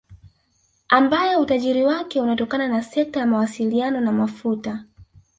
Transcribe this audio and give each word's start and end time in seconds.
Ambaye 0.89 1.35
utajiri 1.37 1.83
wake 1.83 2.21
unatokana 2.21 2.67
na 2.67 2.83
sekta 2.83 3.19
ya 3.19 3.25
mawasiliano 3.25 4.01
na 4.01 4.11
mafuta 4.11 4.85